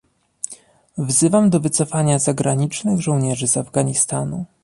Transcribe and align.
Wzywam 0.97 1.49
do 1.49 1.59
wycofania 1.59 2.19
zagranicznych 2.19 2.99
żołnierzy 3.01 3.47
z 3.47 3.57
Afganistanu 3.57 4.45